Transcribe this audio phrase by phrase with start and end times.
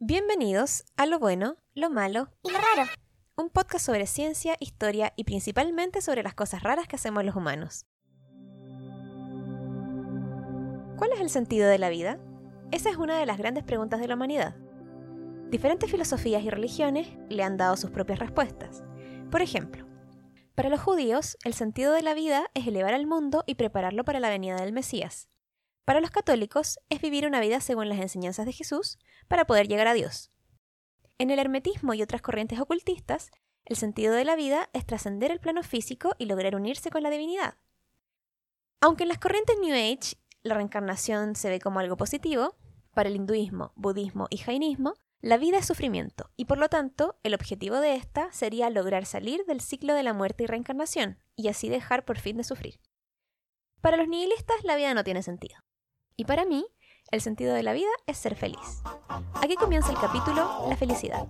[0.00, 2.88] Bienvenidos a Lo Bueno, Lo Malo y lo raro.
[3.34, 7.84] un podcast sobre ciencia, historia y principalmente sobre las cosas raras que hacemos los humanos.
[10.96, 12.20] ¿Cuál es el sentido de la vida?
[12.70, 14.54] Esa es una de las grandes preguntas de la humanidad.
[15.50, 18.84] Diferentes filosofías y religiones le han dado sus propias respuestas.
[19.32, 19.84] Por ejemplo,
[20.54, 24.20] para los judíos, el sentido de la vida es elevar al mundo y prepararlo para
[24.20, 25.28] la venida del Mesías.
[25.88, 29.86] Para los católicos, es vivir una vida según las enseñanzas de Jesús para poder llegar
[29.86, 30.30] a Dios.
[31.16, 33.30] En el hermetismo y otras corrientes ocultistas,
[33.64, 37.08] el sentido de la vida es trascender el plano físico y lograr unirse con la
[37.08, 37.54] divinidad.
[38.82, 42.58] Aunque en las corrientes New Age la reencarnación se ve como algo positivo,
[42.92, 44.92] para el hinduismo, budismo y jainismo,
[45.22, 49.46] la vida es sufrimiento y por lo tanto el objetivo de esta sería lograr salir
[49.46, 52.78] del ciclo de la muerte y reencarnación y así dejar por fin de sufrir.
[53.80, 55.58] Para los nihilistas la vida no tiene sentido.
[56.20, 56.66] Y para mí,
[57.12, 58.82] el sentido de la vida es ser feliz.
[59.40, 61.28] Aquí comienza el capítulo La felicidad.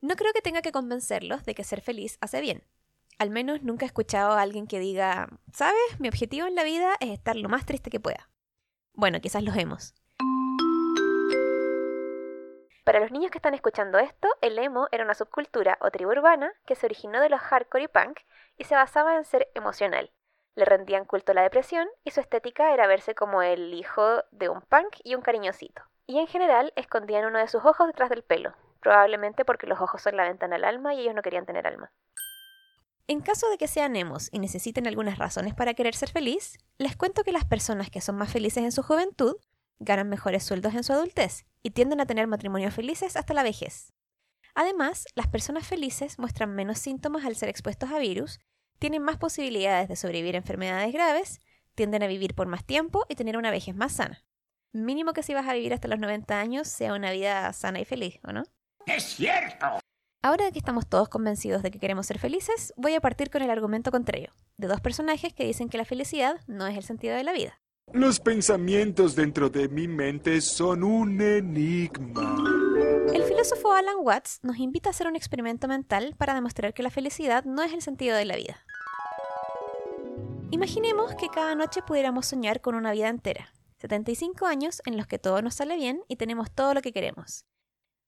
[0.00, 2.64] No creo que tenga que convencerlos de que ser feliz hace bien.
[3.18, 6.00] Al menos nunca he escuchado a alguien que diga, ¿sabes?
[6.00, 8.28] Mi objetivo en la vida es estar lo más triste que pueda.
[8.92, 9.94] Bueno, quizás los hemos.
[12.84, 16.52] Para los niños que están escuchando esto, el emo era una subcultura o tribu urbana
[16.66, 18.20] que se originó de los hardcore y punk
[18.58, 20.12] y se basaba en ser emocional.
[20.54, 24.50] Le rendían culto a la depresión y su estética era verse como el hijo de
[24.50, 25.82] un punk y un cariñosito.
[26.06, 30.02] Y en general escondían uno de sus ojos detrás del pelo, probablemente porque los ojos
[30.02, 31.90] son la ventana al alma y ellos no querían tener alma.
[33.06, 36.96] En caso de que sean emos y necesiten algunas razones para querer ser feliz, les
[36.96, 39.36] cuento que las personas que son más felices en su juventud
[39.78, 43.92] ganan mejores sueldos en su adultez y tienden a tener matrimonios felices hasta la vejez.
[44.54, 48.38] Además, las personas felices muestran menos síntomas al ser expuestos a virus,
[48.78, 51.40] tienen más posibilidades de sobrevivir a enfermedades graves,
[51.74, 54.22] tienden a vivir por más tiempo y tener una vejez más sana.
[54.72, 57.84] Mínimo que si vas a vivir hasta los 90 años sea una vida sana y
[57.84, 58.44] feliz, ¿o no?
[58.86, 59.80] ¡Es cierto!
[60.22, 63.50] Ahora que estamos todos convencidos de que queremos ser felices, voy a partir con el
[63.50, 67.24] argumento contrario, de dos personajes que dicen que la felicidad no es el sentido de
[67.24, 67.60] la vida.
[67.94, 72.36] Los pensamientos dentro de mi mente son un enigma.
[73.12, 76.90] El filósofo Alan Watts nos invita a hacer un experimento mental para demostrar que la
[76.90, 78.64] felicidad no es el sentido de la vida.
[80.50, 85.20] Imaginemos que cada noche pudiéramos soñar con una vida entera, 75 años en los que
[85.20, 87.44] todo nos sale bien y tenemos todo lo que queremos.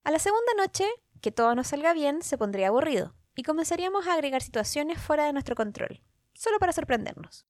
[0.02, 0.84] A la segunda noche,
[1.20, 5.32] que todo nos salga bien se pondría aburrido y comenzaríamos a agregar situaciones fuera de
[5.32, 6.02] nuestro control,
[6.34, 7.46] solo para sorprendernos.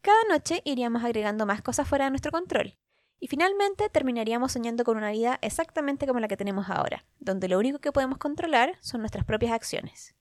[0.00, 2.76] Cada noche iríamos agregando más cosas fuera de nuestro control,
[3.20, 7.58] y finalmente terminaríamos soñando con una vida exactamente como la que tenemos ahora, donde lo
[7.58, 10.14] único que podemos controlar son nuestras propias acciones.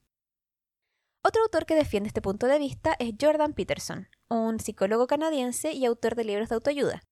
[1.24, 5.86] Otro autor que defiende este punto de vista es Jordan Peterson, un psicólogo canadiense y
[5.86, 7.04] autor de libros de autoayuda,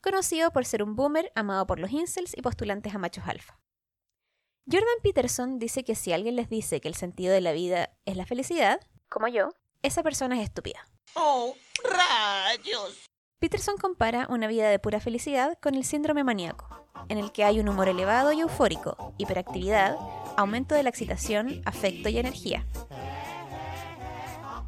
[0.00, 3.58] conocido por ser un boomer amado por los incels y postulantes a machos alfa.
[4.66, 8.16] Jordan Peterson dice que si alguien les dice que el sentido de la vida es
[8.16, 9.50] la felicidad, como yo,
[9.82, 10.86] esa persona es estúpida.
[11.16, 11.54] ¡Oh,
[11.84, 13.08] rayos!
[13.38, 16.66] Peterson compara una vida de pura felicidad con el síndrome maníaco,
[17.08, 19.96] en el que hay un humor elevado y eufórico, hiperactividad,
[20.36, 22.66] aumento de la excitación, afecto y energía.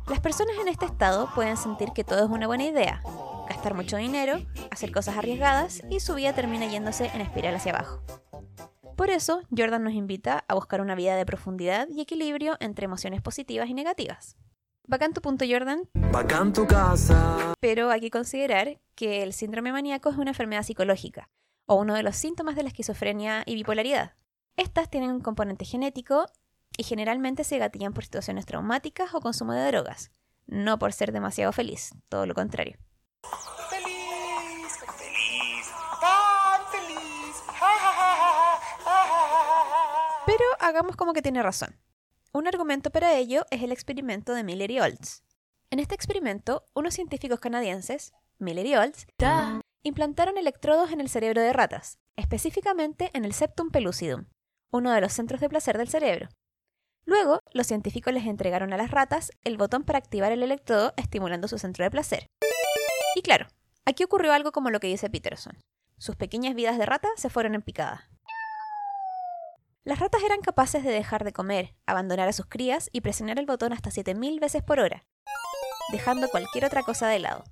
[0.08, 3.02] Las personas en este estado pueden sentir que todo es una buena idea,
[3.48, 4.38] gastar mucho dinero,
[4.70, 8.02] hacer cosas arriesgadas y su vida termina yéndose en espiral hacia abajo.
[8.96, 13.20] Por eso, Jordan nos invita a buscar una vida de profundidad y equilibrio entre emociones
[13.20, 14.36] positivas y negativas.
[14.88, 17.54] Bacán tu punto, Jordan, Bacán tu casa.
[17.60, 21.28] pero hay que considerar que el síndrome maníaco es una enfermedad psicológica,
[21.66, 24.14] o uno de los síntomas de la esquizofrenia y bipolaridad.
[24.56, 26.26] Estas tienen un componente genético
[26.78, 30.12] y generalmente se gatillan por situaciones traumáticas o consumo de drogas,
[30.46, 32.78] no por ser demasiado feliz, todo lo contrario.
[33.68, 34.78] ¡Feliz!
[34.96, 35.66] ¡Feliz!
[36.00, 37.42] ¡Tan feliz!
[40.26, 41.74] Pero hagamos como que tiene razón.
[42.36, 45.24] Un argumento para ello es el experimento de Miller y Olds.
[45.70, 49.06] En este experimento, unos científicos canadienses, Miller y Olds,
[49.82, 54.26] implantaron electrodos en el cerebro de ratas, específicamente en el septum pellucidum,
[54.70, 56.28] uno de los centros de placer del cerebro.
[57.06, 61.48] Luego, los científicos les entregaron a las ratas el botón para activar el electrodo estimulando
[61.48, 62.26] su centro de placer.
[63.14, 63.46] Y claro,
[63.86, 65.56] aquí ocurrió algo como lo que dice Peterson.
[65.96, 68.10] Sus pequeñas vidas de rata se fueron en picada.
[69.86, 73.46] Las ratas eran capaces de dejar de comer, abandonar a sus crías y presionar el
[73.46, 75.06] botón hasta 7000 veces por hora,
[75.92, 77.44] dejando cualquier otra cosa de lado.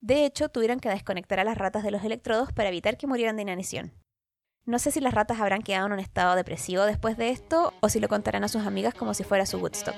[0.00, 3.36] De hecho, tuvieron que desconectar a las ratas de los electrodos para evitar que murieran
[3.36, 3.92] de inanición.
[4.64, 7.88] No sé si las ratas habrán quedado en un estado depresivo después de esto o
[7.88, 9.94] si lo contarán a sus amigas como si fuera su Woodstock.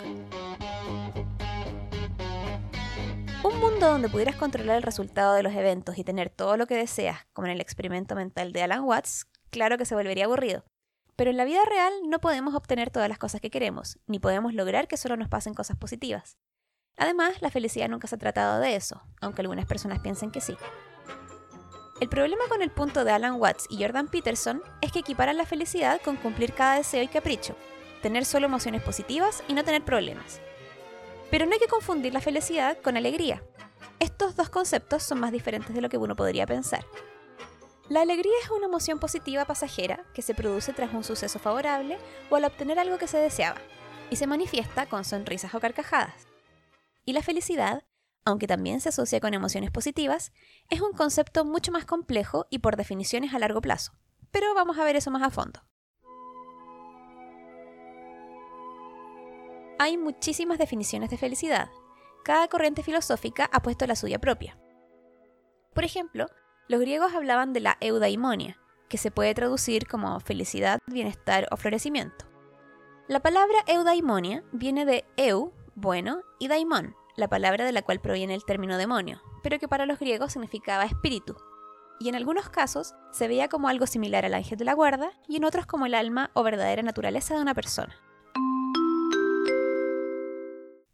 [3.43, 6.77] Un mundo donde pudieras controlar el resultado de los eventos y tener todo lo que
[6.77, 10.67] deseas, como en el experimento mental de Alan Watts, claro que se volvería aburrido.
[11.19, 14.55] Pero en la vida real no podemos obtener todas las cosas que queremos, ni podemos
[14.55, 16.39] lograr que solo nos pasen cosas positivas.
[16.97, 20.57] Además, la felicidad nunca se ha tratado de eso, aunque algunas personas piensen que sí.
[22.01, 25.45] El problema con el punto de Alan Watts y Jordan Peterson es que equiparan la
[25.45, 27.57] felicidad con cumplir cada deseo y capricho,
[28.01, 30.41] tener solo emociones positivas y no tener problemas.
[31.33, 33.43] Pero no hay que confundir la felicidad con alegría.
[33.99, 36.85] Estos dos conceptos son más diferentes de lo que uno podría pensar.
[37.89, 41.99] La alegría es una emoción positiva pasajera que se produce tras un suceso favorable
[42.29, 43.61] o al obtener algo que se deseaba,
[44.11, 46.29] y se manifiesta con sonrisas o carcajadas.
[47.07, 47.85] Y la felicidad,
[48.27, 50.33] aunque también se asocia con emociones positivas,
[50.69, 53.93] es un concepto mucho más complejo y por definiciones a largo plazo.
[54.31, 55.63] Pero vamos a ver eso más a fondo.
[59.79, 61.71] Hay muchísimas definiciones de felicidad.
[62.23, 64.59] Cada corriente filosófica ha puesto la suya propia.
[65.73, 66.27] Por ejemplo,
[66.69, 72.27] los griegos hablaban de la eudaimonia, que se puede traducir como felicidad, bienestar o florecimiento.
[73.09, 78.35] La palabra eudaimonia viene de eu, bueno, y daimon, la palabra de la cual proviene
[78.35, 81.37] el término demonio, pero que para los griegos significaba espíritu.
[82.01, 85.37] Y en algunos casos se veía como algo similar al ángel de la guarda y
[85.37, 87.97] en otros como el alma o verdadera naturaleza de una persona.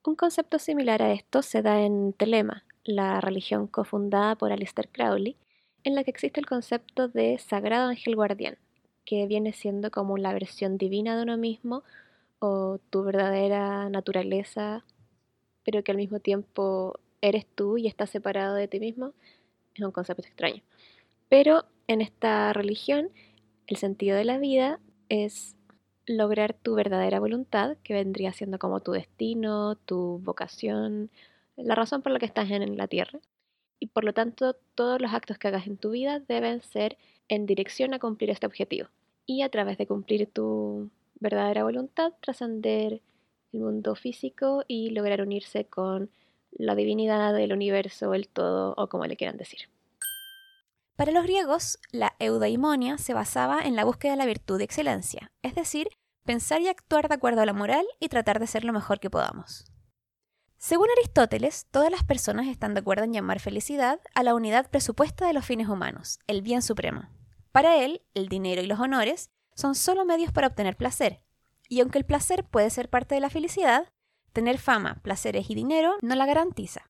[0.07, 5.37] Un concepto similar a esto se da en Telema, la religión cofundada por Aleister Crowley,
[5.85, 8.59] en la que existe el concepto de sagrado ángel guardián,
[9.05, 11.85] que viene siendo como la versión divina de uno mismo
[12.39, 14.85] o tu verdadera naturaleza,
[15.65, 19.13] pero que al mismo tiempo eres tú y estás separado de ti mismo.
[19.75, 20.63] Es un concepto extraño.
[21.29, 23.11] Pero en esta religión,
[23.67, 25.57] el sentido de la vida es
[26.07, 31.11] lograr tu verdadera voluntad, que vendría siendo como tu destino, tu vocación,
[31.57, 33.21] la razón por la que estás en la tierra.
[33.81, 36.97] Y por lo tanto, todos los actos que hagas en tu vida deben ser
[37.29, 38.89] en dirección a cumplir este objetivo.
[39.27, 40.91] Y a través de cumplir tu
[41.21, 43.01] verdadera voluntad, trascender
[43.53, 46.11] el mundo físico y lograr unirse con
[46.53, 49.69] la divinidad del universo, el todo o como le quieran decir.
[50.97, 55.33] Para los griegos, la eudaimonia se basaba en la búsqueda de la virtud de excelencia,
[55.43, 55.89] es decir,
[56.25, 59.11] pensar y actuar de acuerdo a la moral y tratar de ser lo mejor que
[59.11, 59.65] podamos.
[60.67, 65.27] Según Aristóteles, todas las personas están de acuerdo en llamar felicidad a la unidad presupuesta
[65.27, 67.03] de los fines humanos, el bien supremo.
[67.53, 71.21] Para él, el dinero y los honores son solo medios para obtener placer,
[71.69, 73.93] y aunque el placer puede ser parte de la felicidad,
[74.33, 76.89] tener fama, placeres y dinero no la garantiza.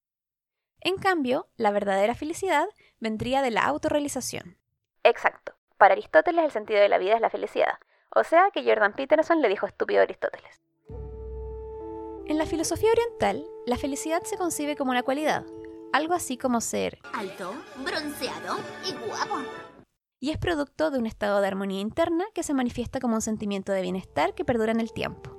[0.78, 2.68] En cambio, la verdadera felicidad
[3.00, 4.56] vendría de la autorrealización.
[5.02, 5.52] Exacto.
[5.78, 7.80] Para Aristóteles el sentido de la vida es la felicidad.
[8.14, 10.62] O sea que Jordan Peterson le dijo estúpido a Aristóteles.
[12.26, 15.44] En la filosofía oriental, la felicidad se concibe como una cualidad,
[15.92, 17.52] algo así como ser Alto,
[17.84, 18.56] bronceado
[18.88, 19.42] y guapo.
[20.20, 23.72] y es producto de un estado de armonía interna que se manifiesta como un sentimiento
[23.72, 25.36] de bienestar que perdura en el tiempo.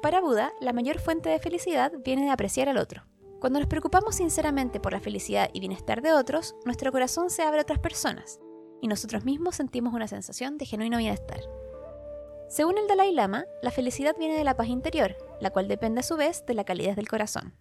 [0.00, 3.02] Para Buda, la mayor fuente de felicidad viene de apreciar al otro.
[3.40, 7.58] Cuando nos preocupamos sinceramente por la felicidad y bienestar de otros, nuestro corazón se abre
[7.58, 8.38] a otras personas
[8.80, 11.40] y nosotros mismos sentimos una sensación de genuino bienestar.
[12.48, 16.02] Según el Dalai Lama, la felicidad viene de la paz interior, la cual depende a
[16.02, 17.54] su vez de la calidez del corazón.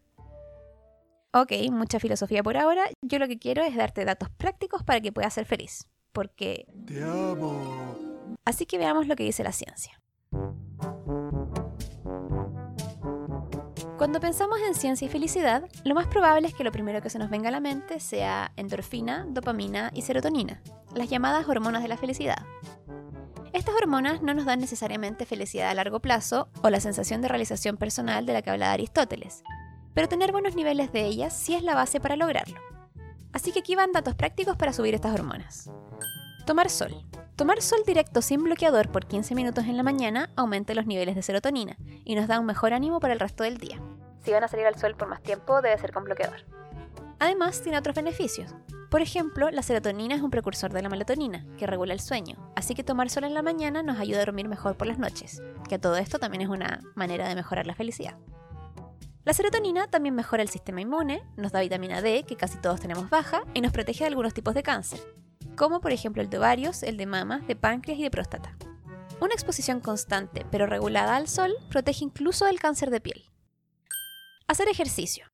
[1.34, 5.12] Ok, mucha filosofía por ahora, yo lo que quiero es darte datos prácticos para que
[5.12, 6.68] puedas ser feliz, porque...
[6.86, 7.98] Te amo.
[8.46, 10.02] Así que veamos lo que dice la ciencia.
[13.98, 17.20] Cuando pensamos en ciencia y felicidad, lo más probable es que lo primero que se
[17.20, 20.62] nos venga a la mente sea endorfina, dopamina y serotonina,
[20.96, 22.46] las llamadas hormonas de la felicidad.
[23.58, 27.76] Estas hormonas no nos dan necesariamente felicidad a largo plazo o la sensación de realización
[27.76, 29.42] personal de la que hablaba Aristóteles,
[29.96, 32.62] pero tener buenos niveles de ellas sí es la base para lograrlo.
[33.34, 35.72] Así que aquí van datos prácticos para subir estas hormonas.
[36.46, 37.04] Tomar sol.
[37.36, 41.24] Tomar sol directo sin bloqueador por 15 minutos en la mañana aumenta los niveles de
[41.24, 43.82] serotonina y nos da un mejor ánimo para el resto del día.
[44.24, 46.46] Si van a salir al sol por más tiempo, debe ser con bloqueador.
[47.18, 48.54] Además, tiene otros beneficios.
[48.90, 52.74] Por ejemplo, la serotonina es un precursor de la melatonina, que regula el sueño, así
[52.74, 55.78] que tomar sol en la mañana nos ayuda a dormir mejor por las noches, que
[55.78, 58.18] todo esto también es una manera de mejorar la felicidad.
[59.26, 63.10] La serotonina también mejora el sistema inmune, nos da vitamina D, que casi todos tenemos
[63.10, 65.02] baja, y nos protege de algunos tipos de cáncer,
[65.58, 68.56] como por ejemplo el de ovarios, el de mama, de páncreas y de próstata.
[69.20, 73.26] Una exposición constante pero regulada al sol protege incluso del cáncer de piel.
[74.48, 75.26] Hacer ejercicio.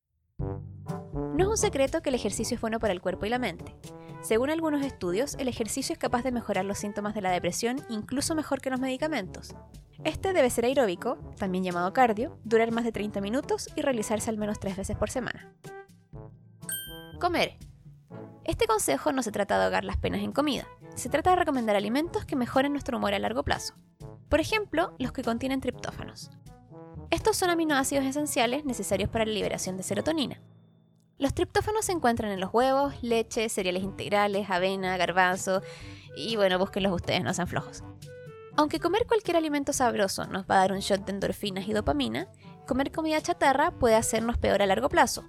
[1.14, 3.76] No es un secreto que el ejercicio es bueno para el cuerpo y la mente.
[4.20, 8.34] Según algunos estudios, el ejercicio es capaz de mejorar los síntomas de la depresión incluso
[8.34, 9.54] mejor que los medicamentos.
[10.02, 14.38] Este debe ser aeróbico, también llamado cardio, durar más de 30 minutos y realizarse al
[14.38, 15.54] menos tres veces por semana.
[17.20, 17.58] Comer.
[18.42, 20.66] Este consejo no se trata de ahogar las penas en comida,
[20.96, 23.74] se trata de recomendar alimentos que mejoren nuestro humor a largo plazo.
[24.28, 26.30] Por ejemplo, los que contienen triptófanos.
[27.10, 30.40] Estos son aminoácidos esenciales necesarios para la liberación de serotonina.
[31.16, 35.62] Los triptófanos se encuentran en los huevos, leche, cereales integrales, avena, garbanzo
[36.16, 37.84] y bueno, búsquenlos ustedes, no sean flojos.
[38.56, 42.28] Aunque comer cualquier alimento sabroso nos va a dar un shot de endorfinas y dopamina,
[42.66, 45.24] comer comida chatarra puede hacernos peor a largo plazo,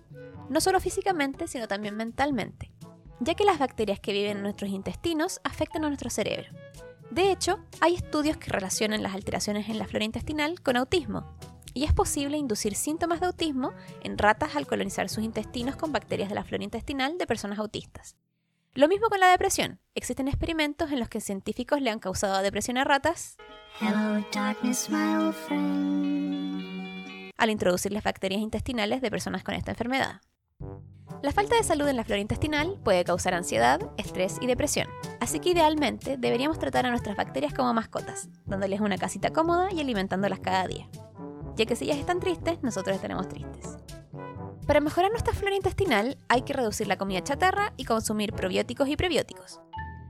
[0.50, 2.72] no solo físicamente, sino también mentalmente,
[3.20, 6.50] ya que las bacterias que viven en nuestros intestinos afectan a nuestro cerebro.
[7.12, 11.36] De hecho, hay estudios que relacionan las alteraciones en la flora intestinal con autismo,
[11.76, 16.30] y es posible inducir síntomas de autismo en ratas al colonizar sus intestinos con bacterias
[16.30, 18.16] de la flora intestinal de personas autistas.
[18.74, 19.80] Lo mismo con la depresión.
[19.94, 23.38] Existen experimentos en los que científicos le han causado depresión a ratas
[27.38, 30.22] al introducirles bacterias intestinales de personas con esta enfermedad.
[31.22, 34.88] La falta de salud en la flora intestinal puede causar ansiedad, estrés y depresión,
[35.20, 39.80] así que idealmente deberíamos tratar a nuestras bacterias como mascotas, dándoles una casita cómoda y
[39.80, 40.88] alimentándolas cada día,
[41.56, 43.78] ya que si ellas están tristes, nosotros estaremos tristes.
[44.68, 48.96] Para mejorar nuestra flora intestinal hay que reducir la comida chatarra y consumir probióticos y
[48.96, 49.60] prebióticos.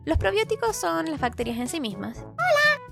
[0.06, 2.26] Los probióticos son las bacterias en sí mismas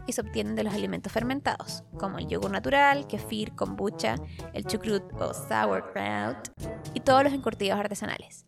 [0.07, 4.15] y se obtienen de los alimentos fermentados, como el yogur natural, kefir, kombucha,
[4.53, 6.49] el chucrut o sauerkraut
[6.93, 8.45] y todos los encurtidos artesanales.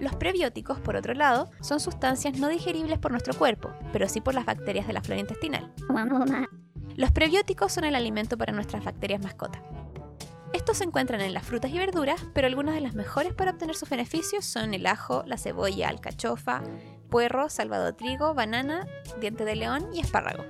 [0.00, 4.34] Los prebióticos, por otro lado, son sustancias no digeribles por nuestro cuerpo, pero sí por
[4.34, 5.72] las bacterias de la flora intestinal.
[6.96, 9.62] Los prebióticos son el alimento para nuestras bacterias mascota.
[10.54, 13.76] Estos se encuentran en las frutas y verduras, pero algunas de las mejores para obtener
[13.76, 16.62] sus beneficios son el ajo, la cebolla, alcachofa,
[17.10, 18.86] puerro, salvado trigo, banana,
[19.20, 20.44] diente de león y espárrago.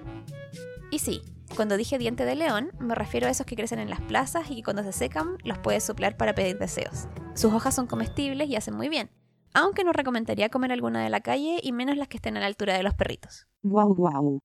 [0.93, 1.21] Y sí,
[1.57, 4.55] cuando dije diente de león, me refiero a esos que crecen en las plazas y
[4.55, 7.09] que cuando se secan los puedes soplar para pedir deseos.
[7.35, 9.11] Sus hojas son comestibles y hacen muy bien,
[9.53, 12.47] aunque no recomendaría comer alguna de la calle y menos las que estén a la
[12.47, 13.49] altura de los perritos.
[13.63, 14.41] Wow, wow.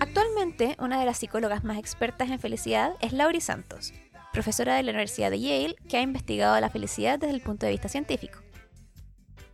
[0.00, 3.92] Actualmente, una de las psicólogas más expertas en felicidad es Laurie Santos,
[4.32, 7.72] profesora de la Universidad de Yale que ha investigado la felicidad desde el punto de
[7.72, 8.40] vista científico.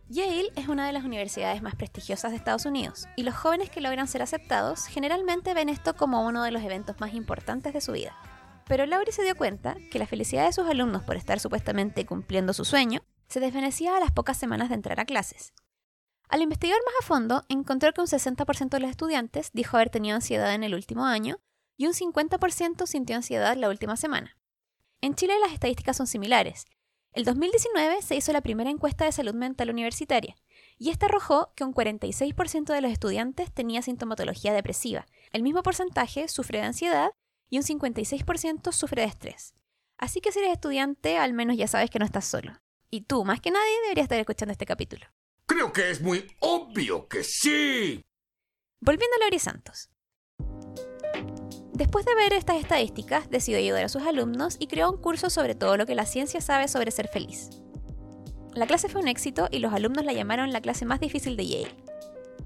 [0.07, 3.81] Yale es una de las universidades más prestigiosas de Estados Unidos y los jóvenes que
[3.81, 7.91] logran ser aceptados generalmente ven esto como uno de los eventos más importantes de su
[7.91, 8.15] vida.
[8.65, 12.53] Pero Laurie se dio cuenta que la felicidad de sus alumnos por estar supuestamente cumpliendo
[12.53, 15.53] su sueño se desvanecía a las pocas semanas de entrar a clases.
[16.29, 20.15] Al investigar más a fondo, encontró que un 60% de los estudiantes dijo haber tenido
[20.15, 21.39] ansiedad en el último año
[21.75, 24.37] y un 50% sintió ansiedad la última semana.
[25.01, 26.65] En Chile las estadísticas son similares.
[27.13, 30.35] El 2019 se hizo la primera encuesta de salud mental universitaria,
[30.77, 36.27] y esta arrojó que un 46% de los estudiantes tenía sintomatología depresiva, el mismo porcentaje
[36.27, 37.11] sufre de ansiedad
[37.49, 39.55] y un 56% sufre de estrés.
[39.97, 42.61] Así que si eres estudiante, al menos ya sabes que no estás solo.
[42.91, 45.07] Y tú, más que nadie, deberías estar escuchando este capítulo.
[45.49, 48.05] Creo que es muy obvio que sí.
[48.81, 49.89] Volviendo a Lori Santos.
[51.73, 55.55] Después de ver estas estadísticas, decidió ayudar a sus alumnos y creó un curso sobre
[55.55, 57.49] todo lo que la ciencia sabe sobre ser feliz.
[58.53, 61.47] La clase fue un éxito y los alumnos la llamaron la clase más difícil de
[61.47, 61.75] Yale.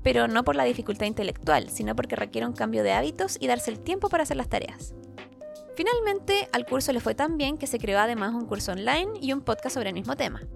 [0.02, 3.70] Pero no por la dificultad intelectual, sino porque requiere un cambio de hábitos y darse
[3.70, 4.96] el tiempo para hacer las tareas.
[5.76, 9.34] Finalmente, al curso le fue tan bien que se creó además un curso online y
[9.34, 10.48] un podcast sobre el mismo tema.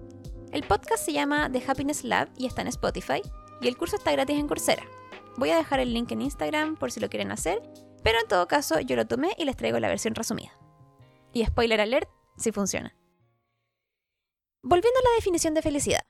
[0.52, 3.22] El podcast se llama The Happiness Lab y está en Spotify,
[3.60, 4.84] y el curso está gratis en Coursera.
[5.36, 7.62] Voy a dejar el link en Instagram por si lo quieren hacer
[8.02, 10.58] pero en todo caso, yo lo tomé y les traigo la versión resumida.
[11.32, 12.96] Y spoiler alert, sí funciona.
[14.62, 16.00] Volviendo a la definición de felicidad.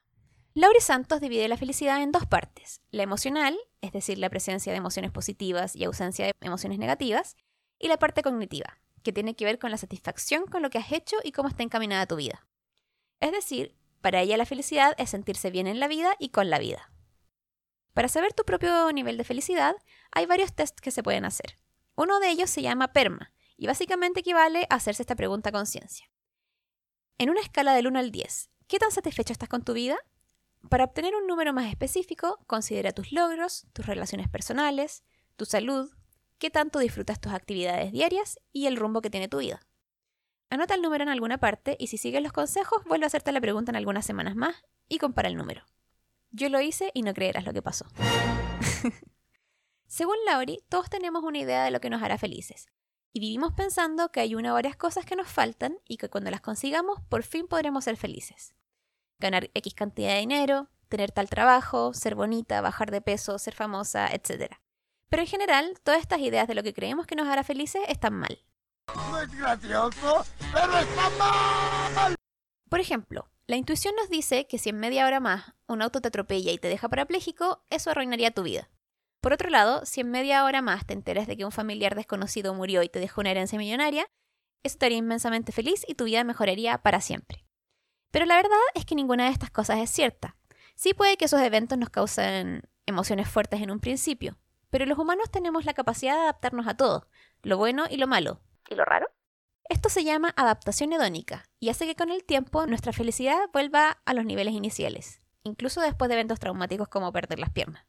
[0.54, 2.80] Laurie Santos divide la felicidad en dos partes.
[2.90, 7.36] La emocional, es decir, la presencia de emociones positivas y ausencia de emociones negativas,
[7.78, 10.90] y la parte cognitiva, que tiene que ver con la satisfacción con lo que has
[10.90, 12.46] hecho y cómo está encaminada tu vida.
[13.20, 16.58] Es decir, para ella la felicidad es sentirse bien en la vida y con la
[16.58, 16.92] vida.
[17.94, 19.74] Para saber tu propio nivel de felicidad,
[20.12, 21.56] hay varios tests que se pueden hacer.
[21.96, 26.08] Uno de ellos se llama PERMA y básicamente equivale a hacerse esta pregunta a conciencia.
[27.18, 29.98] En una escala del 1 al 10, ¿qué tan satisfecho estás con tu vida?
[30.70, 35.02] Para obtener un número más específico, considera tus logros, tus relaciones personales,
[35.36, 35.90] tu salud,
[36.38, 39.60] qué tanto disfrutas tus actividades diarias y el rumbo que tiene tu vida.
[40.50, 43.40] Anota el número en alguna parte y si sigues los consejos, vuelve a hacerte la
[43.40, 45.62] pregunta en algunas semanas más y compara el número.
[46.30, 47.86] Yo lo hice y no creerás lo que pasó.
[49.86, 52.68] Según Laurie, todos tenemos una idea de lo que nos hará felices.
[53.12, 56.30] Y vivimos pensando que hay una o varias cosas que nos faltan y que cuando
[56.30, 58.54] las consigamos por fin podremos ser felices.
[59.18, 64.08] Ganar X cantidad de dinero, tener tal trabajo, ser bonita, bajar de peso, ser famosa,
[64.08, 64.54] etc.
[65.08, 68.14] Pero en general, todas estas ideas de lo que creemos que nos hará felices están
[68.14, 68.38] mal.
[72.68, 76.08] Por ejemplo, la intuición nos dice que si en media hora más un auto te
[76.08, 78.68] atropella y te deja parapléjico, eso arruinaría tu vida.
[79.20, 82.54] Por otro lado, si en media hora más te enteras de que un familiar desconocido
[82.54, 84.06] murió y te dejó una herencia millonaria,
[84.62, 87.44] eso te haría inmensamente feliz y tu vida mejoraría para siempre.
[88.10, 90.36] Pero la verdad es que ninguna de estas cosas es cierta.
[90.74, 94.38] Sí puede que esos eventos nos causen emociones fuertes en un principio,
[94.70, 97.08] pero los humanos tenemos la capacidad de adaptarnos a todo,
[97.42, 98.40] lo bueno y lo malo.
[98.68, 99.08] ¿Y lo raro?
[99.68, 104.14] Esto se llama adaptación hedónica y hace que con el tiempo nuestra felicidad vuelva a
[104.14, 107.86] los niveles iniciales, incluso después de eventos traumáticos como perder las piernas.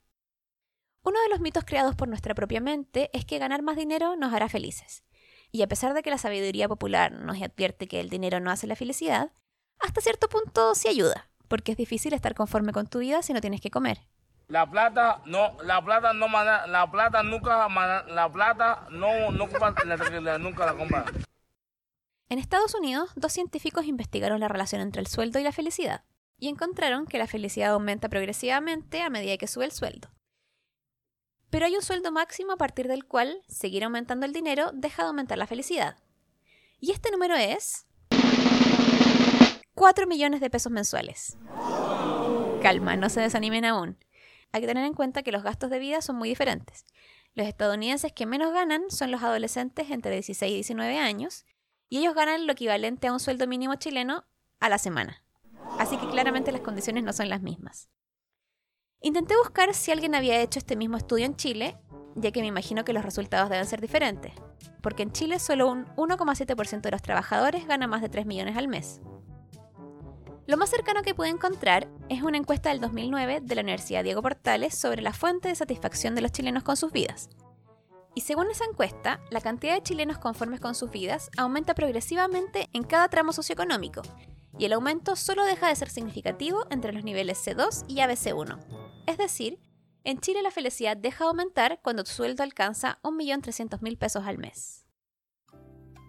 [1.03, 4.33] Uno de los mitos creados por nuestra propia mente es que ganar más dinero nos
[4.33, 5.03] hará felices.
[5.51, 8.67] Y a pesar de que la sabiduría popular nos advierte que el dinero no hace
[8.67, 9.31] la felicidad,
[9.79, 13.41] hasta cierto punto sí ayuda, porque es difícil estar conforme con tu vida si no
[13.41, 13.99] tienes que comer.
[14.49, 17.69] La plata no, la plata no la plata nunca,
[18.07, 19.47] la plata no, no
[20.39, 21.05] nunca la compra.
[22.29, 26.03] En Estados Unidos, dos científicos investigaron la relación entre el sueldo y la felicidad,
[26.39, 30.09] y encontraron que la felicidad aumenta progresivamente a medida que sube el sueldo.
[31.51, 35.09] Pero hay un sueldo máximo a partir del cual seguir aumentando el dinero deja de
[35.09, 35.95] aumentar la felicidad.
[36.79, 37.85] Y este número es
[39.75, 41.37] 4 millones de pesos mensuales.
[42.63, 43.97] Calma, no se desanimen aún.
[44.51, 46.85] Hay que tener en cuenta que los gastos de vida son muy diferentes.
[47.35, 51.45] Los estadounidenses que menos ganan son los adolescentes entre 16 y 19 años,
[51.87, 54.25] y ellos ganan lo equivalente a un sueldo mínimo chileno
[54.59, 55.23] a la semana.
[55.77, 57.89] Así que claramente las condiciones no son las mismas.
[59.01, 61.77] Intenté buscar si alguien había hecho este mismo estudio en Chile,
[62.15, 64.33] ya que me imagino que los resultados deben ser diferentes,
[64.81, 68.67] porque en Chile solo un 1,7% de los trabajadores gana más de 3 millones al
[68.67, 69.01] mes.
[70.49, 74.23] Lo más cercano que pude encontrar es una encuesta del 2009 de la Universidad Diego
[74.23, 77.29] Portales sobre la fuente de satisfacción de los chilenos con sus vidas.
[78.15, 82.81] Y según esa encuesta, la cantidad de chilenos conformes con sus vidas aumenta progresivamente en
[82.83, 84.01] cada tramo socioeconómico,
[84.57, 88.57] y el aumento solo deja de ser significativo entre los niveles C2 y ABC1.
[89.05, 89.59] Es decir,
[90.03, 94.83] en Chile la felicidad deja de aumentar cuando tu sueldo alcanza 1.300.000 pesos al mes.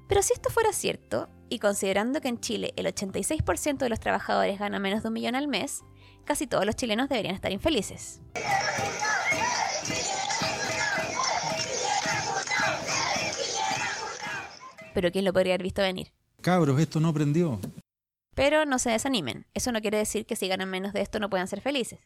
[0.09, 4.59] Pero si esto fuera cierto, y considerando que en Chile el 86% de los trabajadores
[4.59, 5.83] gana menos de un millón al mes,
[6.25, 8.23] casi todos los chilenos deberían estar infelices.
[14.95, 16.13] Pero ¿quién lo podría haber visto venir?
[16.41, 17.61] Cabros, esto no prendió.
[18.35, 21.29] Pero no se desanimen, eso no quiere decir que si ganan menos de esto no
[21.29, 21.99] puedan ser felices.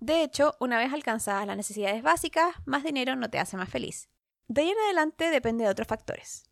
[0.00, 4.08] De hecho, una vez alcanzadas las necesidades básicas, más dinero no te hace más feliz.
[4.48, 6.44] De ahí en adelante depende de otros factores.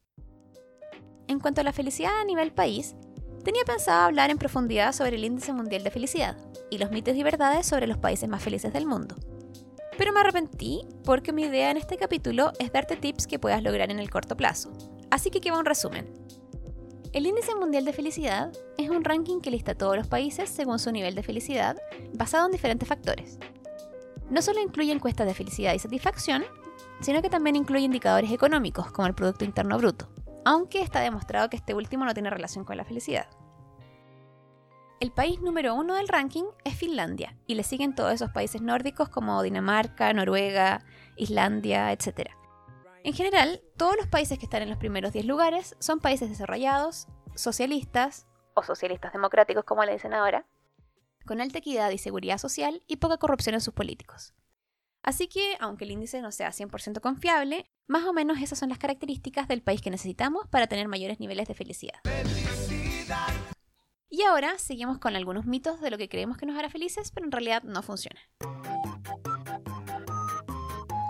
[1.28, 2.94] En cuanto a la felicidad a nivel país,
[3.44, 6.37] tenía pensado hablar en profundidad sobre el índice mundial de felicidad
[6.70, 9.16] y los mitos y verdades sobre los países más felices del mundo.
[9.98, 13.90] Pero me arrepentí porque mi idea en este capítulo es darte tips que puedas lograr
[13.90, 14.72] en el corto plazo.
[15.11, 16.12] Así que aquí va un resumen.
[17.12, 20.90] El índice mundial de felicidad es un ranking que lista todos los países según su
[20.90, 21.76] nivel de felicidad,
[22.14, 23.38] basado en diferentes factores.
[24.30, 26.42] No solo incluye encuestas de felicidad y satisfacción,
[27.02, 30.08] sino que también incluye indicadores económicos como el Producto Interno Bruto,
[30.44, 33.28] aunque está demostrado que este último no tiene relación con la felicidad.
[35.00, 39.09] El país número uno del ranking es Finlandia, y le siguen todos esos países nórdicos
[39.09, 40.85] como Dinamarca, Noruega,
[41.16, 42.31] Islandia, etc.
[43.02, 47.09] En general, todos los países que están en los primeros 10 lugares son países desarrollados,
[47.35, 50.46] socialistas, o socialistas democráticos como le dicen ahora,
[51.26, 54.35] con alta equidad y seguridad social y poca corrupción en sus políticos.
[55.02, 58.78] Así que, aunque el índice no sea 100% confiable, más o menos esas son las
[58.78, 61.98] características del país que necesitamos para tener mayores niveles de felicidad.
[64.08, 67.26] Y ahora seguimos con algunos mitos de lo que creemos que nos hará felices, pero
[67.26, 68.20] en realidad no funciona.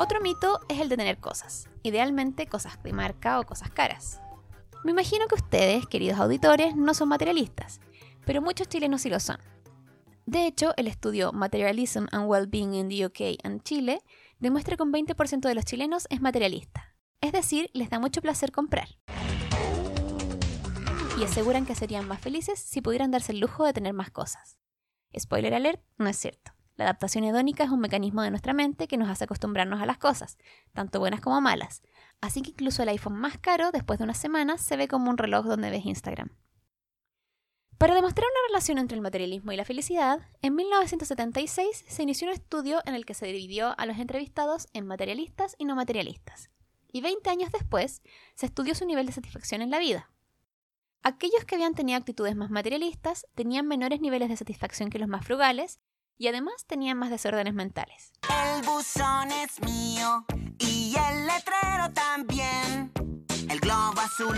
[0.00, 4.20] Otro mito es el de tener cosas, idealmente cosas de marca o cosas caras.
[4.85, 7.81] Me imagino que ustedes, queridos auditores, no son materialistas,
[8.24, 9.37] pero muchos chilenos sí lo son.
[10.27, 14.01] De hecho, el estudio Materialism and Wellbeing in the UK and Chile
[14.39, 18.53] demuestra que un 20% de los chilenos es materialista, es decir, les da mucho placer
[18.53, 18.89] comprar.
[21.19, 24.59] Y aseguran que serían más felices si pudieran darse el lujo de tener más cosas.
[25.19, 26.53] Spoiler alert, no es cierto.
[26.77, 29.99] La adaptación hedónica es un mecanismo de nuestra mente que nos hace acostumbrarnos a las
[29.99, 30.39] cosas,
[30.73, 31.83] tanto buenas como malas.
[32.21, 35.19] Así que incluso el iPhone más caro, después de unas semanas, se ve como un
[35.19, 36.31] reloj donde ves Instagram.
[37.83, 42.35] Para demostrar una relación entre el materialismo y la felicidad, en 1976 se inició un
[42.35, 46.49] estudio en el que se dividió a los entrevistados en materialistas y no materialistas.
[46.92, 48.01] Y 20 años después,
[48.37, 50.12] se estudió su nivel de satisfacción en la vida.
[51.03, 55.27] Aquellos que habían tenido actitudes más materialistas tenían menores niveles de satisfacción que los más
[55.27, 55.81] frugales
[56.16, 58.12] y además tenían más desórdenes mentales.
[58.29, 60.25] El mío
[60.61, 63.12] y el letrero también.
[63.62, 64.37] El globo azul.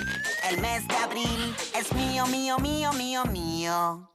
[0.50, 4.10] El mes de abril es mío, mío, mío, mío, mío.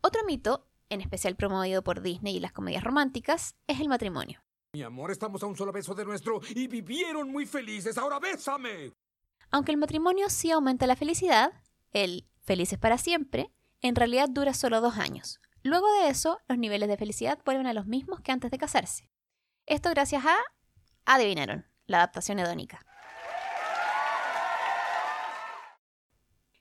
[0.00, 4.44] Otro mito, en especial promovido por Disney y las comedias románticas, es el matrimonio.
[4.74, 7.98] Mi amor, estamos a un solo beso de nuestro y vivieron muy felices.
[7.98, 8.92] Ahora bésame.
[9.50, 11.52] Aunque el matrimonio sí aumenta la felicidad,
[11.90, 15.40] el felices para siempre, en realidad dura solo dos años.
[15.62, 19.10] Luego de eso, los niveles de felicidad vuelven a los mismos que antes de casarse.
[19.66, 20.36] Esto gracias a...
[21.06, 22.86] Adivinaron, la adaptación hedónica.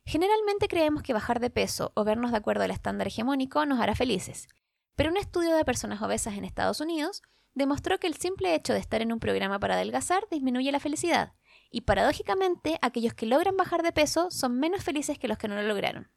[0.06, 3.96] Generalmente creemos que bajar de peso o vernos de acuerdo al estándar hegemónico nos hará
[3.96, 4.48] felices,
[4.96, 7.24] pero un estudio de personas obesas en Estados Unidos
[7.56, 11.34] demostró que el simple hecho de estar en un programa para adelgazar disminuye la felicidad,
[11.72, 15.56] y paradójicamente aquellos que logran bajar de peso son menos felices que los que no
[15.56, 16.12] lo lograron.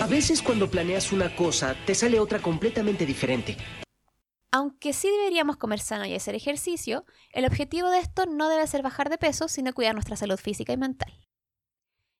[0.00, 3.56] A veces cuando planeas una cosa, te sale otra completamente diferente.
[4.52, 8.82] Aunque sí deberíamos comer sano y hacer ejercicio, el objetivo de esto no debe ser
[8.82, 11.12] bajar de peso, sino cuidar nuestra salud física y mental.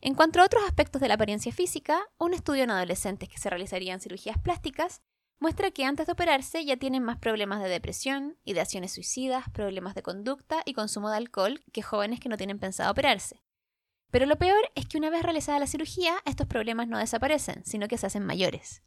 [0.02, 3.50] En cuanto a otros aspectos de la apariencia física, un estudio en adolescentes que se
[3.50, 5.02] realizarían cirugías plásticas
[5.38, 10.02] muestra que antes de operarse ya tienen más problemas de depresión, ideaciones suicidas, problemas de
[10.02, 13.42] conducta y consumo de alcohol que jóvenes que no tienen pensado operarse.
[14.10, 17.86] Pero lo peor es que una vez realizada la cirugía, estos problemas no desaparecen, sino
[17.86, 18.82] que se hacen mayores.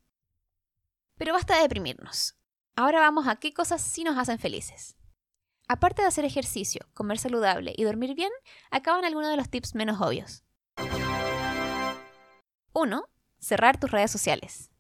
[1.17, 2.36] Pero basta de deprimirnos.
[2.76, 4.97] Ahora vamos a qué cosas sí nos hacen felices.
[5.67, 8.32] Aparte de hacer ejercicio, comer saludable y dormir bien,
[8.71, 10.43] acaban algunos de los tips menos obvios.
[12.75, 13.07] 1.
[13.38, 14.71] Cerrar tus redes sociales.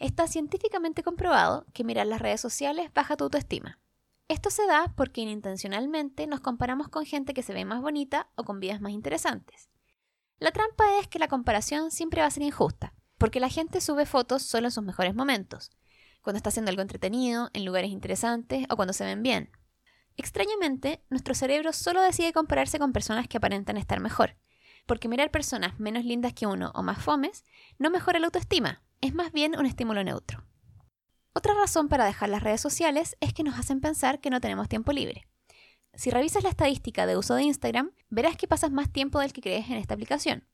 [0.00, 3.78] Está científicamente comprobado que mirar las redes sociales baja tu autoestima.
[4.26, 8.42] Esto se da porque inintencionalmente nos comparamos con gente que se ve más bonita o
[8.42, 9.70] con vidas más interesantes.
[10.40, 14.06] La trampa es que la comparación siempre va a ser injusta, porque la gente sube
[14.06, 15.70] fotos solo en sus mejores momentos,
[16.22, 19.52] cuando está haciendo algo entretenido, en lugares interesantes o cuando se ven bien.
[20.16, 24.36] Extrañamente, nuestro cerebro solo decide compararse con personas que aparentan estar mejor,
[24.86, 27.44] porque mirar personas menos lindas que uno o más fomes
[27.78, 30.44] no mejora la autoestima, es más bien un estímulo neutro.
[31.32, 34.68] Otra razón para dejar las redes sociales es que nos hacen pensar que no tenemos
[34.68, 35.28] tiempo libre.
[35.94, 39.40] Si revisas la estadística de uso de Instagram, verás que pasas más tiempo del que
[39.40, 40.46] crees en esta aplicación.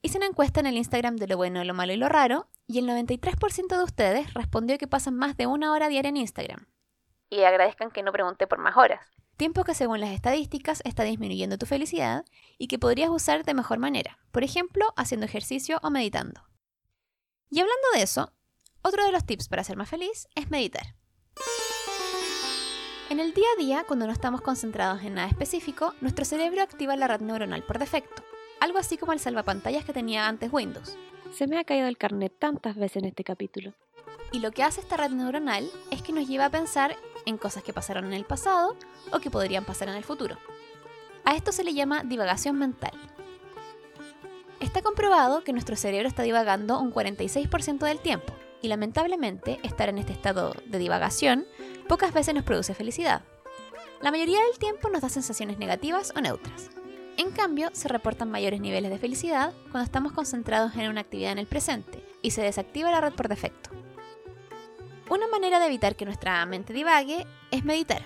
[0.00, 2.78] Hice una encuesta en el Instagram de lo bueno, lo malo y lo raro, y
[2.78, 6.66] el 93% de ustedes respondió que pasan más de una hora diaria en Instagram.
[7.30, 9.00] Y agradezcan que no pregunté por más horas.
[9.36, 12.24] Tiempo que según las estadísticas está disminuyendo tu felicidad
[12.58, 16.42] y que podrías usar de mejor manera, por ejemplo, haciendo ejercicio o meditando.
[17.50, 18.32] Y hablando de eso,
[18.82, 20.94] otro de los tips para ser más feliz es meditar.
[23.10, 26.96] En el día a día, cuando no estamos concentrados en nada específico, nuestro cerebro activa
[26.96, 28.22] la red neuronal por defecto,
[28.60, 30.96] algo así como el salvapantallas que tenía antes Windows.
[31.32, 33.74] Se me ha caído el carnet tantas veces en este capítulo.
[34.32, 37.62] Y lo que hace esta red neuronal es que nos lleva a pensar en cosas
[37.62, 38.76] que pasaron en el pasado
[39.12, 40.36] o que podrían pasar en el futuro.
[41.24, 42.92] A esto se le llama divagación mental.
[44.60, 48.32] Está comprobado que nuestro cerebro está divagando un 46% del tiempo,
[48.62, 51.46] y lamentablemente estar en este estado de divagación
[51.88, 53.22] pocas veces nos produce felicidad.
[54.00, 56.70] La mayoría del tiempo nos da sensaciones negativas o neutras.
[57.18, 61.38] En cambio, se reportan mayores niveles de felicidad cuando estamos concentrados en una actividad en
[61.38, 63.70] el presente y se desactiva la red por defecto.
[65.08, 68.02] Una manera de evitar que nuestra mente divague es meditar.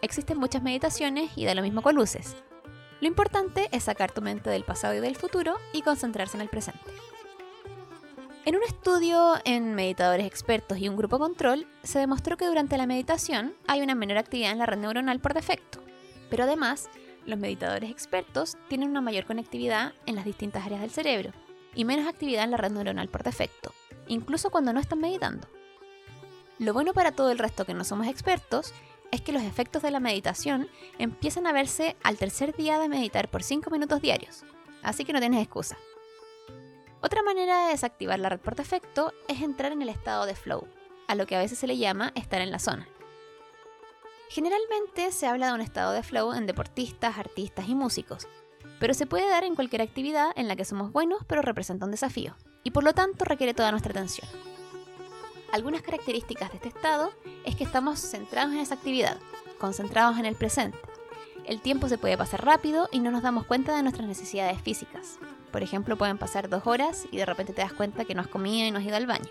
[0.00, 2.36] Existen muchas meditaciones y da lo mismo con luces.
[3.00, 6.48] Lo importante es sacar tu mente del pasado y del futuro y concentrarse en el
[6.48, 6.90] presente.
[8.44, 12.88] En un estudio en meditadores expertos y un grupo control, se demostró que durante la
[12.88, 15.80] meditación hay una menor actividad en la red neuronal por defecto,
[16.28, 16.88] pero además,
[17.24, 21.30] los meditadores expertos tienen una mayor conectividad en las distintas áreas del cerebro
[21.74, 23.72] y menos actividad en la red neuronal por defecto,
[24.08, 25.46] incluso cuando no están meditando.
[26.62, 28.72] Lo bueno para todo el resto que no somos expertos
[29.10, 33.28] es que los efectos de la meditación empiezan a verse al tercer día de meditar
[33.28, 34.44] por 5 minutos diarios,
[34.80, 35.76] así que no tienes excusa.
[37.00, 40.68] Otra manera de desactivar la red por defecto es entrar en el estado de flow,
[41.08, 42.86] a lo que a veces se le llama estar en la zona.
[44.30, 48.28] Generalmente se habla de un estado de flow en deportistas, artistas y músicos,
[48.78, 51.90] pero se puede dar en cualquier actividad en la que somos buenos pero representa un
[51.90, 54.51] desafío, y por lo tanto requiere toda nuestra atención.
[55.52, 57.12] Algunas características de este estado
[57.44, 59.18] es que estamos centrados en esa actividad,
[59.58, 60.78] concentrados en el presente.
[61.44, 65.18] El tiempo se puede pasar rápido y no nos damos cuenta de nuestras necesidades físicas.
[65.52, 68.28] Por ejemplo, pueden pasar dos horas y de repente te das cuenta que no has
[68.28, 69.28] comido y no has ido al baño.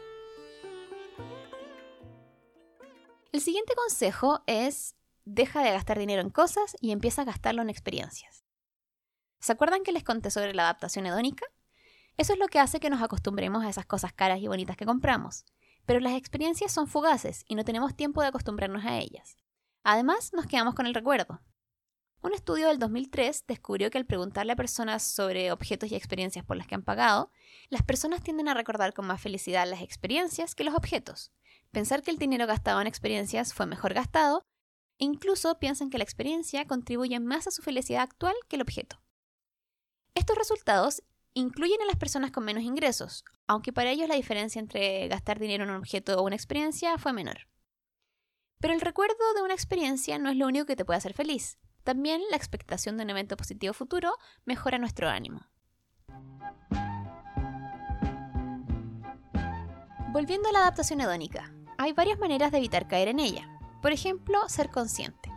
[3.32, 7.72] El siguiente consejo es deja de gastar dinero en cosas y empieza a gastarlo en
[7.72, 8.46] experiencias.
[9.40, 11.48] ¿Se acuerdan que les conté sobre la adaptación hedónica?
[12.18, 14.86] Eso es lo que hace que nos acostumbremos a esas cosas caras y bonitas que
[14.86, 15.46] compramos
[15.92, 19.36] pero las experiencias son fugaces y no tenemos tiempo de acostumbrarnos a ellas.
[19.84, 21.42] Además, nos quedamos con el recuerdo.
[22.22, 26.56] Un estudio del 2003 descubrió que al preguntarle a personas sobre objetos y experiencias por
[26.56, 27.30] las que han pagado,
[27.68, 31.34] las personas tienden a recordar con más felicidad las experiencias que los objetos.
[31.72, 34.46] Pensar que el dinero gastado en experiencias fue mejor gastado,
[34.98, 39.04] e incluso piensan que la experiencia contribuye más a su felicidad actual que el objeto.
[40.16, 45.08] Estos resultados incluyen a las personas con menos ingresos, aunque para ellos la diferencia entre
[45.08, 47.48] gastar dinero en un objeto o una experiencia fue menor.
[48.60, 51.58] Pero el recuerdo de una experiencia no es lo único que te puede hacer feliz.
[51.84, 54.16] También la expectación de un evento positivo futuro
[54.46, 55.48] mejora nuestro ánimo.
[60.14, 63.48] Volviendo a la adaptación hedónica, hay varias maneras de evitar caer en ella.
[63.82, 65.31] Por ejemplo, ser consciente.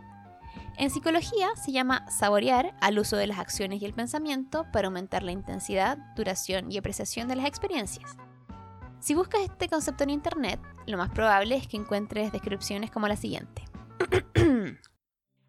[0.77, 5.23] En psicología se llama saborear al uso de las acciones y el pensamiento para aumentar
[5.23, 8.17] la intensidad, duración y apreciación de las experiencias.
[8.99, 13.15] Si buscas este concepto en Internet, lo más probable es que encuentres descripciones como la
[13.15, 13.63] siguiente.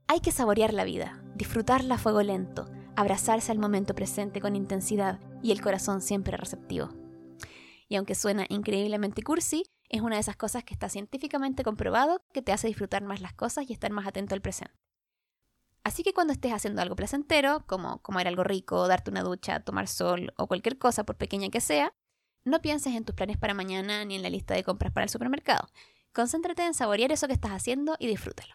[0.07, 5.19] Hay que saborear la vida, disfrutarla a fuego lento, abrazarse al momento presente con intensidad
[5.43, 6.91] y el corazón siempre receptivo.
[7.89, 12.43] Y aunque suena increíblemente cursi, es una de esas cosas que está científicamente comprobado que
[12.43, 14.86] te hace disfrutar más las cosas y estar más atento al presente.
[15.87, 19.87] Así que cuando estés haciendo algo placentero, como comer algo rico, darte una ducha, tomar
[19.87, 21.95] sol o cualquier cosa por pequeña que sea,
[22.45, 25.11] no pienses en tus planes para mañana ni en la lista de compras para el
[25.11, 25.69] supermercado.
[26.13, 28.53] Concéntrate en saborear eso que estás haciendo y disfrútalo.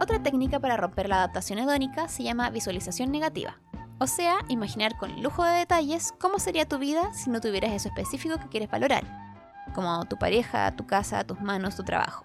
[0.00, 3.60] Otra técnica para romper la adaptación hedónica se llama visualización negativa.
[3.98, 7.90] O sea, imaginar con lujo de detalles cómo sería tu vida si no tuvieras eso
[7.90, 9.04] específico que quieres valorar,
[9.74, 12.24] como tu pareja, tu casa, tus manos, tu trabajo.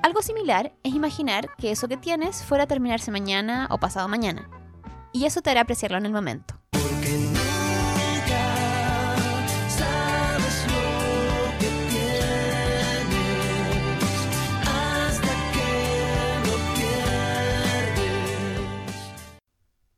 [0.00, 4.48] Algo similar es imaginar que eso que tienes fuera a terminarse mañana o pasado mañana,
[5.12, 6.54] y eso te hará apreciarlo en el momento.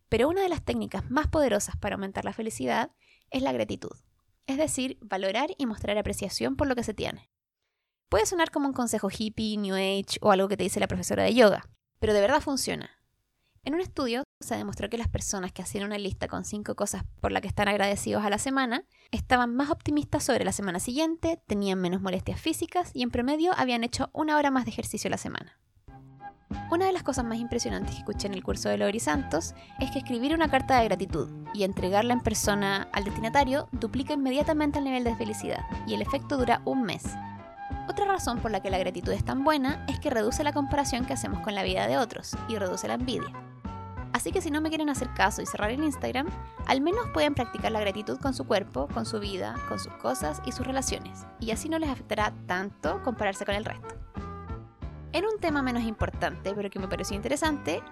[0.09, 2.91] Pero una de las técnicas más poderosas para aumentar la felicidad
[3.31, 3.93] es la gratitud,
[4.47, 7.31] es decir, valorar y mostrar apreciación por lo que se tiene.
[8.11, 11.23] Puede sonar como un consejo hippie, New Age o algo que te dice la profesora
[11.23, 11.63] de yoga,
[12.01, 12.91] pero de verdad funciona.
[13.63, 17.05] En un estudio se demostró que las personas que hacían una lista con cinco cosas
[17.21, 21.41] por las que están agradecidos a la semana estaban más optimistas sobre la semana siguiente,
[21.47, 25.13] tenían menos molestias físicas y en promedio habían hecho una hora más de ejercicio a
[25.13, 25.61] la semana.
[26.73, 29.93] Una de las cosas más impresionantes que escuché en el curso de Lori Santos es
[29.93, 34.85] que escribir una carta de gratitud y entregarla en persona al destinatario duplica inmediatamente el
[34.85, 37.05] nivel de felicidad y el efecto dura un mes.
[37.91, 41.07] Otra razón por la que la gratitud es tan buena es que reduce la comparación
[41.07, 43.33] que hacemos con la vida de otros y reduce la envidia.
[44.13, 46.29] Así que si no me quieren hacer caso y cerrar el Instagram,
[46.69, 50.41] al menos pueden practicar la gratitud con su cuerpo, con su vida, con sus cosas
[50.47, 53.97] y sus relaciones, y así no les afectará tanto compararse con el resto.
[55.11, 57.83] En un tema menos importante, pero que me pareció interesante,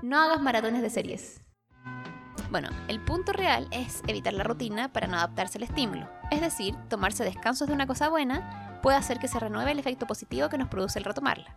[0.00, 1.42] no hagas maratones de series.
[2.50, 6.08] Bueno, el punto real es evitar la rutina para no adaptarse al estímulo.
[6.30, 10.06] Es decir, tomarse descansos de una cosa buena puede hacer que se renueve el efecto
[10.06, 11.56] positivo que nos produce el retomarla.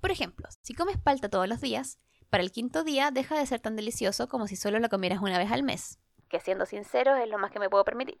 [0.00, 1.98] Por ejemplo, si comes palta todos los días,
[2.30, 5.38] para el quinto día deja de ser tan delicioso como si solo lo comieras una
[5.38, 8.20] vez al mes, que siendo sincero es lo más que me puedo permitir.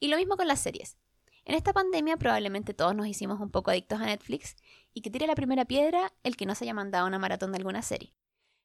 [0.00, 0.98] Y lo mismo con las series.
[1.44, 4.56] En esta pandemia probablemente todos nos hicimos un poco adictos a Netflix
[4.92, 7.58] y que tire la primera piedra el que no se haya mandado una maratón de
[7.58, 8.14] alguna serie.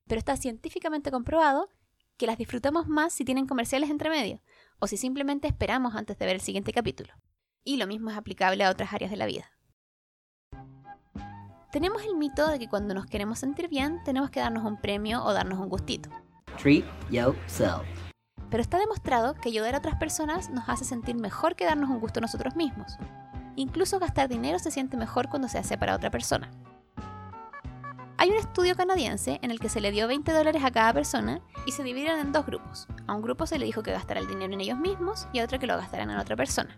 [0.08, 1.70] Pero está científicamente comprobado
[2.18, 4.42] que las disfrutamos más si tienen comerciales entre medio
[4.80, 7.14] o si simplemente esperamos antes de ver el siguiente capítulo.
[7.64, 9.52] Y lo mismo es aplicable a otras áreas de la vida.
[11.72, 15.24] Tenemos el mito de que cuando nos queremos sentir bien tenemos que darnos un premio
[15.24, 16.10] o darnos un gustito.
[16.58, 17.86] Treat yourself
[18.50, 22.00] pero está demostrado que ayudar a otras personas nos hace sentir mejor que darnos un
[22.00, 22.98] gusto nosotros mismos.
[23.56, 26.50] Incluso gastar dinero se siente mejor cuando se hace para otra persona.
[28.18, 31.42] Hay un estudio canadiense en el que se le dio 20 dólares a cada persona
[31.66, 32.88] y se dividieron en dos grupos.
[33.08, 35.46] A un grupo se le dijo que gastara el dinero en ellos mismos y a
[35.46, 36.78] otro que lo gastaran en otra persona.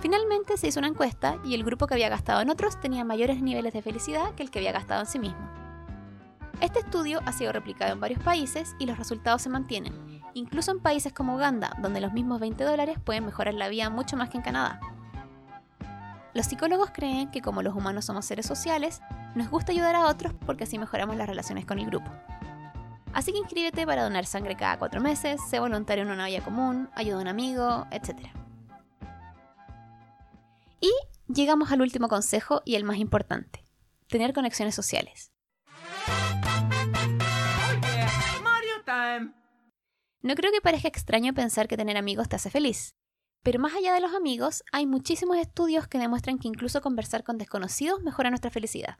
[0.00, 3.40] Finalmente se hizo una encuesta y el grupo que había gastado en otros tenía mayores
[3.40, 5.48] niveles de felicidad que el que había gastado en sí mismo.
[6.60, 9.92] Este estudio ha sido replicado en varios países y los resultados se mantienen,
[10.34, 14.16] incluso en países como Uganda, donde los mismos 20 dólares pueden mejorar la vida mucho
[14.16, 14.80] más que en Canadá.
[16.34, 19.00] Los psicólogos creen que como los humanos somos seres sociales,
[19.34, 22.10] nos gusta ayudar a otros porque así mejoramos las relaciones con el grupo.
[23.12, 26.90] Así que inscríbete para donar sangre cada cuatro meses, sé voluntario en una olla común,
[26.94, 28.28] ayuda a un amigo, etc.
[30.86, 30.92] Y
[31.32, 33.64] llegamos al último consejo y el más importante,
[34.06, 35.32] tener conexiones sociales.
[40.22, 42.94] No creo que parezca extraño pensar que tener amigos te hace feliz.
[43.42, 47.38] Pero más allá de los amigos, hay muchísimos estudios que demuestran que incluso conversar con
[47.38, 48.98] desconocidos mejora nuestra felicidad.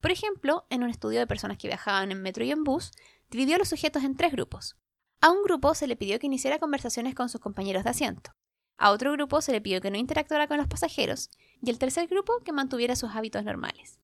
[0.00, 2.92] Por ejemplo, en un estudio de personas que viajaban en metro y en bus,
[3.28, 4.76] dividió a los sujetos en tres grupos.
[5.20, 8.32] A un grupo se le pidió que iniciara conversaciones con sus compañeros de asiento.
[8.80, 11.28] A otro grupo se le pidió que no interactuara con los pasajeros.
[11.62, 14.00] Y al tercer grupo que mantuviera sus hábitos normales.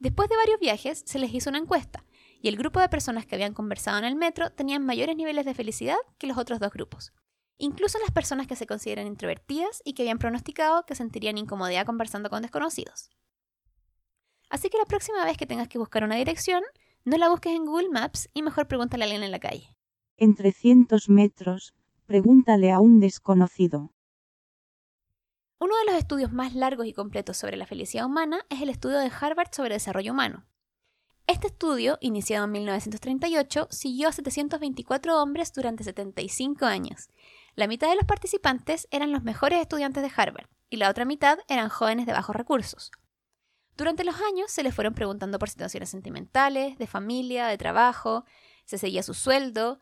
[0.00, 2.04] Después de varios viajes, se les hizo una encuesta,
[2.42, 5.54] y el grupo de personas que habían conversado en el metro tenían mayores niveles de
[5.54, 7.12] felicidad que los otros dos grupos.
[7.58, 12.28] Incluso las personas que se consideran introvertidas y que habían pronosticado que sentirían incomodidad conversando
[12.28, 13.10] con desconocidos.
[14.48, 16.64] Así que la próxima vez que tengas que buscar una dirección,
[17.04, 19.76] no la busques en Google Maps y mejor pregúntale a alguien en la calle.
[20.16, 21.72] En 300 metros,
[22.10, 23.94] pregúntale a un desconocido.
[25.60, 28.98] Uno de los estudios más largos y completos sobre la felicidad humana es el estudio
[28.98, 30.44] de Harvard sobre desarrollo humano.
[31.28, 37.10] Este estudio, iniciado en 1938, siguió a 724 hombres durante 75 años.
[37.54, 41.38] La mitad de los participantes eran los mejores estudiantes de Harvard y la otra mitad
[41.46, 42.90] eran jóvenes de bajos recursos.
[43.76, 48.24] Durante los años se les fueron preguntando por situaciones sentimentales, de familia, de trabajo,
[48.64, 49.78] se seguía su sueldo,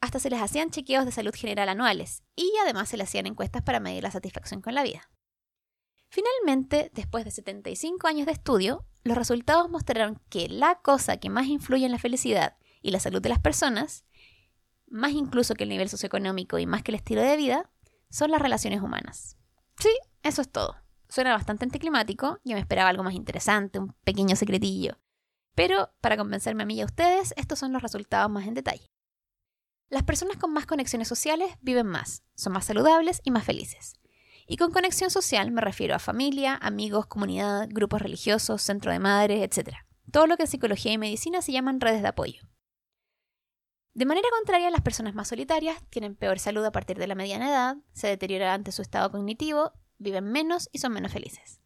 [0.00, 3.62] hasta se les hacían chequeos de salud general anuales y además se les hacían encuestas
[3.62, 5.10] para medir la satisfacción con la vida.
[6.08, 11.46] Finalmente, después de 75 años de estudio, los resultados mostraron que la cosa que más
[11.46, 14.04] influye en la felicidad y la salud de las personas,
[14.86, 17.70] más incluso que el nivel socioeconómico y más que el estilo de vida,
[18.10, 19.36] son las relaciones humanas.
[19.80, 19.90] Sí,
[20.22, 20.76] eso es todo.
[21.08, 25.00] Suena bastante anticlimático, yo me esperaba algo más interesante, un pequeño secretillo.
[25.56, 28.93] Pero, para convencerme a mí y a ustedes, estos son los resultados más en detalle.
[29.94, 33.94] Las personas con más conexiones sociales viven más, son más saludables y más felices.
[34.44, 39.40] Y con conexión social me refiero a familia, amigos, comunidad, grupos religiosos, centro de madres,
[39.40, 39.76] etc.
[40.10, 42.42] Todo lo que en psicología y medicina se llaman redes de apoyo.
[43.92, 47.48] De manera contraria, las personas más solitarias tienen peor salud a partir de la mediana
[47.48, 51.60] edad, se deteriora ante su estado cognitivo, viven menos y son menos felices.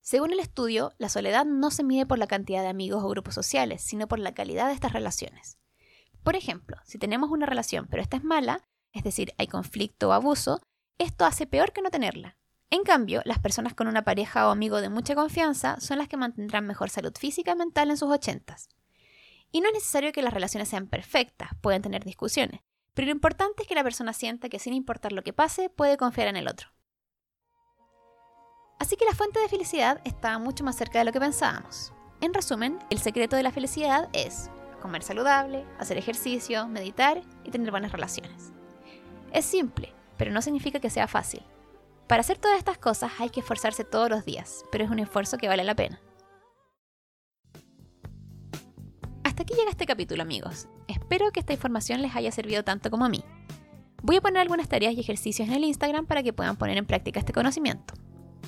[0.00, 3.34] Según el estudio, la soledad no se mide por la cantidad de amigos o grupos
[3.34, 5.58] sociales, sino por la calidad de estas relaciones.
[6.22, 10.12] Por ejemplo, si tenemos una relación pero esta es mala, es decir, hay conflicto o
[10.12, 10.60] abuso,
[10.98, 12.36] esto hace peor que no tenerla.
[12.70, 16.16] En cambio, las personas con una pareja o amigo de mucha confianza son las que
[16.16, 18.68] mantendrán mejor salud física y mental en sus ochentas.
[19.50, 22.60] Y no es necesario que las relaciones sean perfectas, pueden tener discusiones,
[22.94, 25.96] pero lo importante es que la persona sienta que sin importar lo que pase, puede
[25.96, 26.68] confiar en el otro.
[28.78, 31.92] Así que la fuente de felicidad está mucho más cerca de lo que pensábamos.
[32.20, 37.70] En resumen, el secreto de la felicidad es comer saludable, hacer ejercicio, meditar y tener
[37.70, 38.52] buenas relaciones.
[39.32, 41.42] Es simple, pero no significa que sea fácil.
[42.06, 45.38] Para hacer todas estas cosas hay que esforzarse todos los días, pero es un esfuerzo
[45.38, 46.00] que vale la pena.
[49.22, 50.66] Hasta aquí llega este capítulo, amigos.
[50.88, 53.22] Espero que esta información les haya servido tanto como a mí.
[54.02, 56.86] Voy a poner algunas tareas y ejercicios en el Instagram para que puedan poner en
[56.86, 57.94] práctica este conocimiento,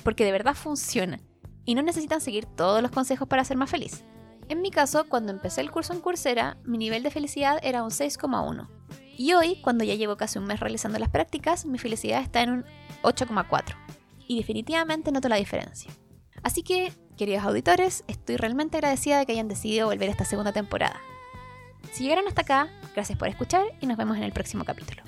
[0.03, 1.19] porque de verdad funciona
[1.63, 4.03] y no necesitan seguir todos los consejos para ser más feliz.
[4.53, 7.89] En mi caso, cuando empecé el curso en Coursera, mi nivel de felicidad era un
[7.89, 8.67] 6,1
[9.17, 12.51] y hoy, cuando ya llevo casi un mes realizando las prácticas, mi felicidad está en
[12.51, 12.65] un
[13.01, 13.75] 8,4.
[14.27, 15.89] Y definitivamente noto la diferencia.
[16.43, 20.53] Así que, queridos auditores, estoy realmente agradecida de que hayan decidido volver a esta segunda
[20.53, 21.01] temporada.
[21.91, 25.01] Si llegaron hasta acá, gracias por escuchar y nos vemos en el próximo capítulo.